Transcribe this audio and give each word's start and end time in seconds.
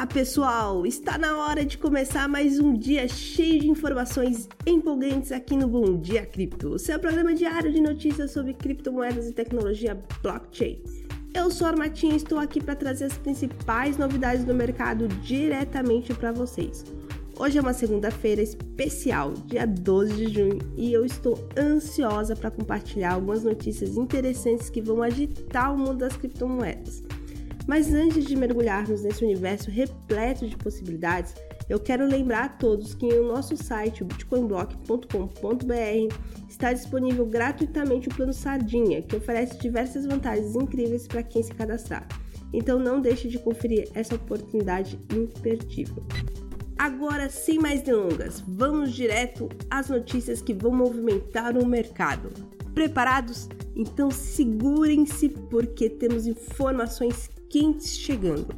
Olá 0.00 0.06
pessoal, 0.06 0.86
está 0.86 1.18
na 1.18 1.36
hora 1.36 1.62
de 1.62 1.76
começar 1.76 2.26
mais 2.26 2.58
um 2.58 2.72
dia 2.72 3.06
cheio 3.06 3.60
de 3.60 3.68
informações 3.68 4.48
empolgantes 4.66 5.30
aqui 5.30 5.54
no 5.54 5.68
Bom 5.68 6.00
Dia 6.00 6.24
Cripto, 6.24 6.78
seu 6.78 6.98
programa 6.98 7.34
diário 7.34 7.70
de 7.70 7.82
notícias 7.82 8.30
sobre 8.30 8.54
criptomoedas 8.54 9.28
e 9.28 9.32
tecnologia 9.34 10.02
blockchain. 10.22 10.82
Eu 11.34 11.50
sou 11.50 11.66
a 11.66 11.70
Armatinha 11.72 12.14
e 12.14 12.16
estou 12.16 12.38
aqui 12.38 12.62
para 12.62 12.74
trazer 12.74 13.04
as 13.04 13.18
principais 13.18 13.98
novidades 13.98 14.42
do 14.42 14.54
mercado 14.54 15.06
diretamente 15.06 16.14
para 16.14 16.32
vocês. 16.32 16.82
Hoje 17.38 17.58
é 17.58 17.60
uma 17.60 17.74
segunda-feira 17.74 18.40
especial, 18.40 19.34
dia 19.44 19.66
12 19.66 20.14
de 20.14 20.32
junho, 20.32 20.58
e 20.78 20.94
eu 20.94 21.04
estou 21.04 21.38
ansiosa 21.58 22.34
para 22.34 22.50
compartilhar 22.50 23.12
algumas 23.12 23.44
notícias 23.44 23.98
interessantes 23.98 24.70
que 24.70 24.80
vão 24.80 25.02
agitar 25.02 25.74
o 25.74 25.76
mundo 25.76 25.98
das 25.98 26.16
criptomoedas. 26.16 27.02
Mas 27.70 27.94
antes 27.94 28.24
de 28.24 28.34
mergulharmos 28.34 29.02
nesse 29.02 29.24
universo 29.24 29.70
repleto 29.70 30.48
de 30.48 30.56
possibilidades, 30.56 31.36
eu 31.68 31.78
quero 31.78 32.04
lembrar 32.04 32.44
a 32.46 32.48
todos 32.48 32.96
que 32.96 33.06
em 33.06 33.24
nosso 33.24 33.56
site, 33.56 34.02
bitcoinblock.com.br, 34.02 36.14
está 36.48 36.72
disponível 36.72 37.24
gratuitamente 37.24 38.08
o 38.08 38.12
plano 38.12 38.32
Sardinha, 38.32 39.00
que 39.02 39.14
oferece 39.14 39.56
diversas 39.56 40.04
vantagens 40.04 40.56
incríveis 40.56 41.06
para 41.06 41.22
quem 41.22 41.44
se 41.44 41.54
cadastrar. 41.54 42.08
Então 42.52 42.76
não 42.76 43.00
deixe 43.00 43.28
de 43.28 43.38
conferir 43.38 43.88
essa 43.94 44.16
oportunidade 44.16 44.98
imperdível. 45.14 46.04
Agora, 46.76 47.30
sem 47.30 47.60
mais 47.60 47.82
delongas, 47.82 48.42
vamos 48.48 48.92
direto 48.92 49.48
às 49.70 49.88
notícias 49.88 50.42
que 50.42 50.54
vão 50.54 50.72
movimentar 50.72 51.56
o 51.56 51.64
mercado. 51.64 52.32
Preparados? 52.74 53.48
Então 53.76 54.10
segurem-se 54.10 55.28
porque 55.28 55.88
temos 55.88 56.26
informações 56.26 57.30
quentes 57.50 57.98
chegando. 57.98 58.54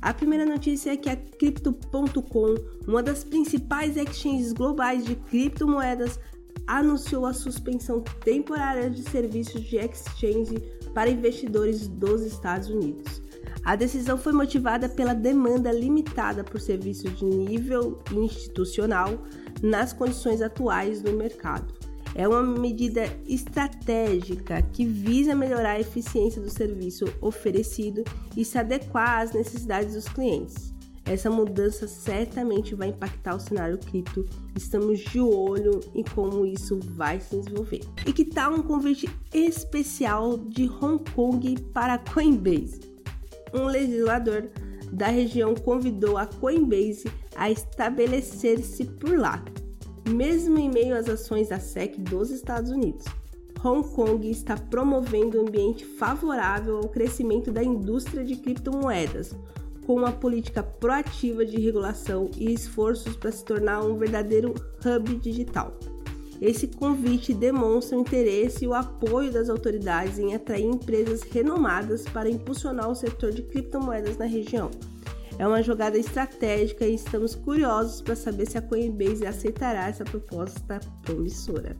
A 0.00 0.14
primeira 0.14 0.46
notícia 0.46 0.92
é 0.92 0.96
que 0.96 1.10
a 1.10 1.16
Crypto.com, 1.16 2.54
uma 2.86 3.02
das 3.02 3.24
principais 3.24 3.96
exchanges 3.96 4.52
globais 4.52 5.04
de 5.04 5.16
criptomoedas, 5.16 6.18
anunciou 6.66 7.26
a 7.26 7.34
suspensão 7.34 8.02
temporária 8.24 8.88
de 8.88 9.02
serviços 9.02 9.62
de 9.62 9.76
exchange 9.76 10.58
para 10.94 11.10
investidores 11.10 11.88
dos 11.88 12.22
Estados 12.22 12.68
Unidos. 12.68 13.20
A 13.64 13.74
decisão 13.74 14.16
foi 14.16 14.32
motivada 14.32 14.88
pela 14.88 15.12
demanda 15.12 15.72
limitada 15.72 16.44
por 16.44 16.60
serviços 16.60 17.18
de 17.18 17.24
nível 17.24 18.00
institucional 18.12 19.26
nas 19.60 19.92
condições 19.92 20.40
atuais 20.40 21.02
do 21.02 21.12
mercado 21.12 21.85
é 22.16 22.26
uma 22.26 22.42
medida 22.42 23.04
estratégica 23.28 24.62
que 24.62 24.86
visa 24.86 25.34
melhorar 25.34 25.72
a 25.72 25.80
eficiência 25.80 26.40
do 26.40 26.48
serviço 26.48 27.04
oferecido 27.20 28.02
e 28.34 28.42
se 28.42 28.58
adequar 28.58 29.20
às 29.20 29.32
necessidades 29.32 29.92
dos 29.92 30.08
clientes. 30.08 30.74
Essa 31.04 31.30
mudança 31.30 31.86
certamente 31.86 32.74
vai 32.74 32.88
impactar 32.88 33.36
o 33.36 33.38
cenário 33.38 33.78
cripto. 33.78 34.26
Estamos 34.56 34.98
de 35.00 35.20
olho 35.20 35.78
em 35.94 36.02
como 36.02 36.46
isso 36.46 36.80
vai 36.80 37.20
se 37.20 37.36
desenvolver. 37.36 37.82
E 38.06 38.12
que 38.12 38.24
tal 38.24 38.54
um 38.54 38.62
convite 38.62 39.08
especial 39.32 40.38
de 40.38 40.68
Hong 40.68 41.04
Kong 41.12 41.60
para 41.74 41.94
a 41.94 41.98
Coinbase? 41.98 42.80
Um 43.52 43.66
legislador 43.66 44.48
da 44.90 45.08
região 45.08 45.54
convidou 45.54 46.16
a 46.16 46.26
Coinbase 46.26 47.04
a 47.36 47.50
estabelecer-se 47.50 48.86
por 48.86 49.16
lá 49.16 49.44
mesmo 50.08 50.58
em 50.58 50.70
meio 50.70 50.96
às 50.96 51.08
ações 51.08 51.48
da 51.48 51.58
SEC 51.58 51.98
dos 51.98 52.30
Estados 52.30 52.70
Unidos. 52.70 53.04
Hong 53.64 53.88
Kong 53.88 54.28
está 54.28 54.56
promovendo 54.56 55.38
um 55.38 55.48
ambiente 55.48 55.84
favorável 55.84 56.76
ao 56.76 56.88
crescimento 56.88 57.50
da 57.50 57.64
indústria 57.64 58.24
de 58.24 58.36
criptomoedas, 58.36 59.34
com 59.86 59.94
uma 59.94 60.12
política 60.12 60.62
proativa 60.62 61.44
de 61.44 61.60
regulação 61.60 62.30
e 62.36 62.52
esforços 62.52 63.16
para 63.16 63.32
se 63.32 63.44
tornar 63.44 63.82
um 63.82 63.96
verdadeiro 63.96 64.54
hub 64.84 65.16
digital. 65.16 65.76
Esse 66.40 66.66
convite 66.66 67.32
demonstra 67.32 67.96
o 67.96 68.00
interesse 68.00 68.64
e 68.64 68.68
o 68.68 68.74
apoio 68.74 69.32
das 69.32 69.48
autoridades 69.48 70.18
em 70.18 70.34
atrair 70.34 70.66
empresas 70.66 71.22
renomadas 71.22 72.04
para 72.04 72.28
impulsionar 72.28 72.90
o 72.90 72.94
setor 72.94 73.32
de 73.32 73.42
criptomoedas 73.42 74.18
na 74.18 74.26
região. 74.26 74.70
É 75.38 75.46
uma 75.46 75.62
jogada 75.62 75.98
estratégica 75.98 76.86
e 76.86 76.94
estamos 76.94 77.34
curiosos 77.34 78.00
para 78.00 78.16
saber 78.16 78.48
se 78.48 78.56
a 78.56 78.62
Coinbase 78.62 79.26
aceitará 79.26 79.88
essa 79.88 80.04
proposta 80.04 80.80
promissora. 81.02 81.76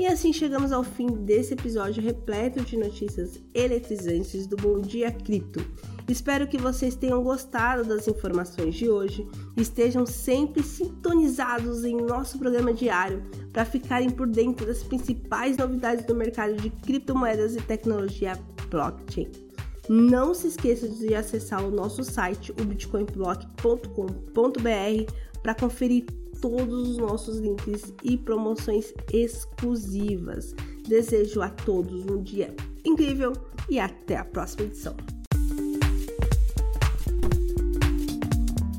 E 0.00 0.06
assim 0.06 0.32
chegamos 0.32 0.72
ao 0.72 0.84
fim 0.84 1.06
desse 1.24 1.54
episódio 1.54 2.02
repleto 2.02 2.60
de 2.62 2.76
notícias 2.76 3.40
eletrizantes 3.52 4.46
do 4.46 4.56
Bom 4.56 4.80
Dia 4.80 5.10
Cripto. 5.10 5.60
Espero 6.08 6.46
que 6.46 6.56
vocês 6.56 6.94
tenham 6.94 7.22
gostado 7.22 7.84
das 7.84 8.08
informações 8.08 8.76
de 8.76 8.88
hoje 8.88 9.28
e 9.56 9.60
estejam 9.60 10.06
sempre 10.06 10.62
sintonizados 10.62 11.84
em 11.84 11.96
nosso 11.96 12.38
programa 12.38 12.72
diário 12.72 13.22
para 13.52 13.64
ficarem 13.64 14.08
por 14.08 14.28
dentro 14.28 14.64
das 14.64 14.82
principais 14.82 15.56
novidades 15.58 16.06
do 16.06 16.14
mercado 16.14 16.54
de 16.54 16.70
criptomoedas 16.70 17.56
e 17.56 17.60
tecnologia 17.60 18.38
blockchain. 18.70 19.47
Não 19.88 20.34
se 20.34 20.48
esqueça 20.48 20.88
de 20.88 21.14
acessar 21.14 21.64
o 21.64 21.70
nosso 21.70 22.04
site, 22.04 22.52
o 22.52 22.64
bitcoinblock.com.br, 22.64 25.12
para 25.42 25.54
conferir 25.54 26.04
todos 26.40 26.90
os 26.90 26.98
nossos 26.98 27.38
links 27.38 27.92
e 28.02 28.16
promoções 28.16 28.92
exclusivas. 29.12 30.54
Desejo 30.86 31.42
a 31.42 31.48
todos 31.48 32.04
um 32.06 32.22
dia 32.22 32.54
incrível 32.84 33.32
e 33.68 33.78
até 33.78 34.16
a 34.16 34.24
próxima 34.24 34.64
edição. 34.64 35.17